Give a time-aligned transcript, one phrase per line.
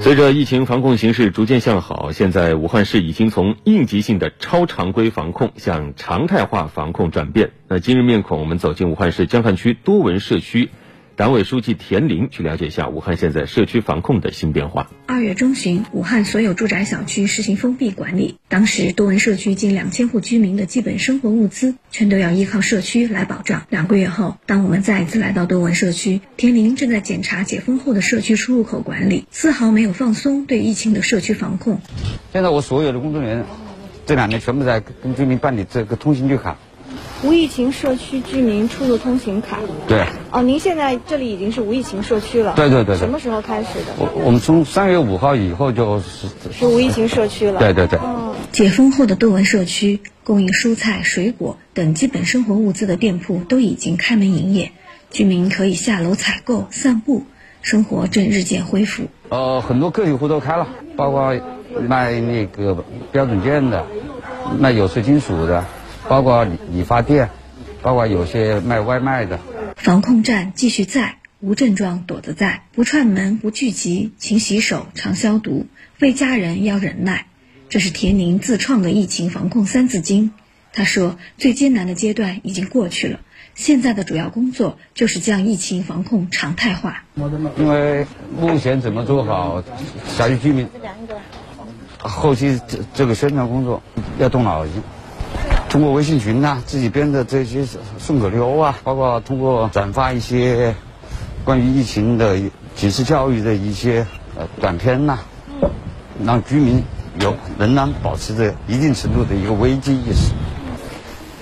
[0.00, 7.50] 随着疫情防控形势逐渐向好，现在武汉市已经从应急性的超常规防控向常态化防控转变。
[7.66, 10.70] 那今日面孔，我们走进武汉市江汉区多闻社区。
[11.16, 14.90] 党委书记田林去了解一下武汉现在社区防控的新变化。
[15.06, 23.62] 二月中旬，武汉所有住宅小区实行封闭管理，当时多闻社区近两千户居民的基本生活物资全都要依靠社区来保障。
[23.70, 31.80] 两个月后，当我们再一次来到多闻社区，田林正在检查解封后的社区出入口管理，丝毫没有放松对疫情的社区防控。
[32.34, 33.46] 现在我所有的工作人员
[34.04, 36.58] 这两年全部在跟居民办理这个通行绿卡。
[37.22, 39.58] 无疫情社区居民出入通行卡。
[39.88, 40.04] 对。
[40.30, 42.52] 哦，您现在这里已经是无疫情社区了。
[42.54, 42.96] 对对对。
[42.96, 43.94] 什么时候开始的？
[43.98, 47.58] 我我们从三月五号以后就是是无疫情社区了。
[47.58, 47.98] 对对对。
[48.52, 54.72] 解封后的多文社区，供应蔬菜、水果等基本生活物资的店铺都已经开门营业，
[55.10, 57.24] 居民可以下楼采购、散步，
[57.62, 59.04] 生活正日渐恢复。
[59.28, 61.34] 呃，很多个体户都开了，包括
[61.88, 63.84] 卖那个标准件的，
[64.58, 65.64] 卖有色金属的。
[66.08, 67.30] 包括理发店，
[67.82, 69.40] 包括有些卖外卖的。
[69.76, 75.66] 防控站继续在，无症状躲得在，不串门不聚集，勤洗手常消毒，
[76.00, 77.26] 为家人要忍耐。
[77.68, 80.32] 这是田宁自创的疫情防控三字经。
[80.72, 83.20] 他说，最艰难的阶段已经过去了，
[83.54, 87.04] 现在的主要工作就是将疫情防控常态化。
[87.58, 88.06] 因为
[88.38, 89.64] 目前怎么做好
[90.16, 90.68] 小区居民，
[91.98, 93.82] 后期这这个宣传工作
[94.18, 94.74] 要动脑筋。
[95.68, 97.66] 通过微信群呐，自己编的这些
[97.98, 100.74] 顺口溜啊，包括通过转发一些
[101.44, 102.40] 关于疫情的
[102.74, 104.06] 警示教育的一些
[104.36, 105.18] 呃短片呐，
[106.24, 106.82] 让居民
[107.20, 110.32] 有仍然保持着一定程度的一个危机意识。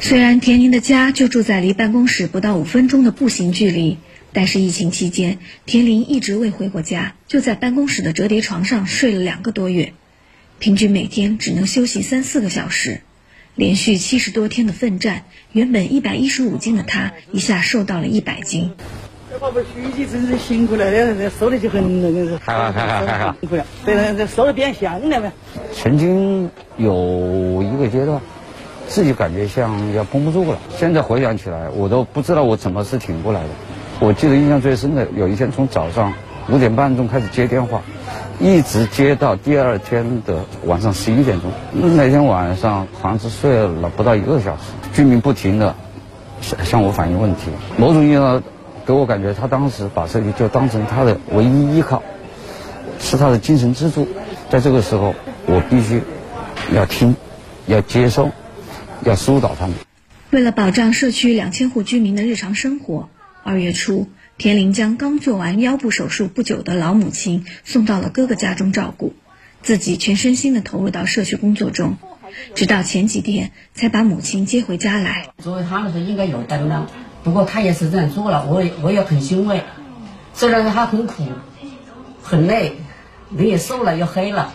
[0.01, 3.99] 虽然田林的家就住在离办公室不到五分钟的步行距离，
[4.33, 9.93] 但是疫情期间，田林一直未回过家，就在办公室的折叠床上睡了两个多月，
[10.59, 13.03] 平均每天只能休息三四个小时。
[13.57, 18.73] 连续七十多天的奋战，原本一百一十五斤的他，一下瘦到了一百斤。
[19.31, 19.63] 这把书
[19.95, 22.37] 记真是辛苦了，这这瘦的就很那个是。
[22.39, 23.37] 还好还好还好。
[23.41, 25.31] 辛苦了，这这瘦的变相了呗？
[25.73, 28.21] 曾经有一个阶段，
[28.89, 30.59] 自己感觉像要绷不住了。
[30.77, 33.49] 现在回想起来，我都不知道我怎么是挺过来的。
[34.01, 36.13] 我记得印象最深的，有一天从早上
[36.49, 37.83] 五点半钟开始接电话。
[38.45, 44.65] 一直接到第二天的晚上十一点钟，那天晚上好像是睡了不到一个小时。
[44.93, 45.75] 居民不停的
[46.43, 47.45] 向向我反映问题，
[47.79, 48.43] 某种意义上
[48.85, 52.03] 给我感觉他当时把社区就当成他的唯一依靠，
[53.01, 54.07] 是他的精神支柱。
[54.51, 55.15] 在这个时候，
[55.47, 56.03] 我必须
[56.75, 57.17] 要听，
[57.67, 58.31] 要接受，
[59.05, 59.75] 要疏导他们。
[60.33, 63.09] 为了保障社区两千户居民的日常生活，
[63.43, 64.07] 二月初。
[64.37, 69.15] 田玲将刚做完腰部手术不久的老母亲送到了哥哥家中照顾，
[69.63, 71.97] 自己全身心的投入到社区工作中，
[72.57, 75.29] 直到前几天才把母亲接回家来。
[75.39, 76.89] 作为他们说应该有担当，
[77.23, 79.63] 不过他也是这样做了，我也我也很欣慰。
[80.35, 81.29] 虽然他很苦，
[82.21, 82.73] 很累，
[83.37, 84.53] 人也瘦了又黑了，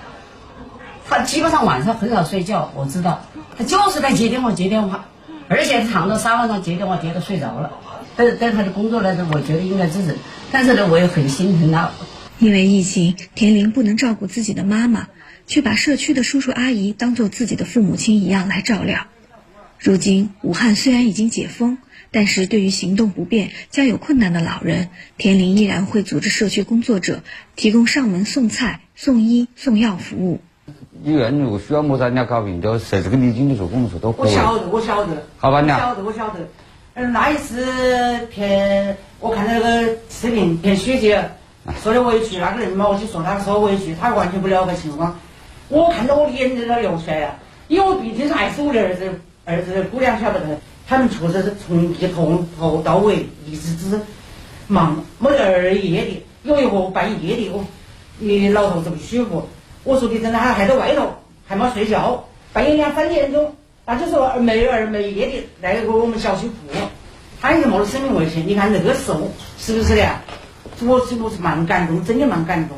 [1.07, 3.21] 他基本上晚上很少睡觉，我知道，
[3.57, 5.05] 他就是在接电话接电话，
[5.47, 7.71] 而且躺在沙发上接电话接到睡着了。
[8.19, 10.13] 但但他的工作来说，我觉得应该支持，
[10.51, 11.89] 但是呢，我也很心疼他。
[12.37, 15.07] 因为疫情，田玲不能照顾自己的妈妈，
[15.47, 19.05] 却把社区的叔叔阿姨当做自己的父母亲一样来照料。
[19.79, 21.77] 如今，武汉虽然已经解封，
[22.11, 27.23] 但是对于行动不便、家有困难的老人，田玲依然会组织社区工作者
[27.55, 30.41] 提供上门送菜、送医、送药服务。
[31.05, 34.31] 医院如果需要么子，人家搞病，就设置个离境的做工作都可以。
[34.31, 35.25] 我晓得，我晓得。
[35.37, 36.49] 好吧，你晓得，我晓得。
[37.07, 37.65] 那一次
[38.29, 41.23] 骗我看到那个视频骗血姐，
[41.81, 45.17] 说的委屈，那个人嘛，我就说他说委屈，他完全不了解情况。
[45.69, 47.35] 我看到我的眼泪都流出来了，
[47.67, 49.09] 因为我毕竟是爱死我的儿子，
[49.45, 53.99] 儿子的姑娘晓得的，他们确实是从从头到尾一直只
[54.67, 56.25] 忙，没得二夜的。
[56.43, 57.63] 有一回半夜的，我
[58.17, 59.47] 你老头子不舒服，
[59.83, 61.07] 我说的真的，还还在外头，
[61.47, 63.55] 还没睡觉，半夜两三点钟。
[63.91, 66.53] 那就说没儿没业的那个我们小区户，
[67.41, 68.43] 他也是冒着生命危险。
[68.45, 70.07] 你看那个时候是不是的？
[70.85, 72.77] 我是我是蛮感动，真的蛮感动。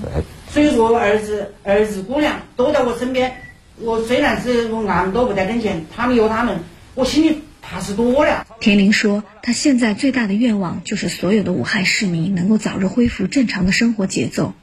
[0.00, 0.24] 对。
[0.48, 3.42] 所以说儿子儿子姑娘都在我身边，
[3.76, 6.60] 我虽然是我俺们都不在跟前，他们有他们，
[6.94, 8.46] 我心里踏实多了。
[8.58, 14.54] 田玲说，他现在最大的愿望就是所有的武汉市民能够早日恢复正常的生活节奏。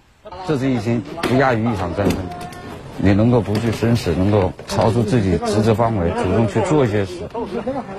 [0.48, 2.18] 这次疫情不亚于一场战争。
[2.98, 7.14] 你能够不惧生死，能够超出自己职责范围，主动去做一些事，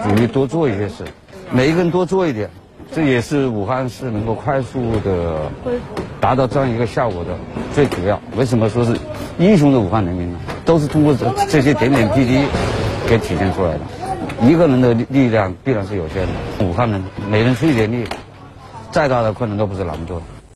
[0.02, 1.04] 鼓励多做一些事，
[1.50, 2.48] 每一个人多做一点，
[2.93, 5.50] 这也是武汉市能够快速的
[6.20, 7.31] 达到这样一个效果的
[7.75, 8.20] 最主要。
[8.37, 8.96] 为什么说是
[9.38, 10.38] 英雄的武汉人民呢？
[10.64, 12.40] 都是通过这这些点点滴滴
[13.06, 13.81] 给体现出来的。
[14.42, 18.04] 一个人的力量必然是有限的，武汉人每人出一点力，
[18.90, 20.22] 再大的困难都不是拦不住的。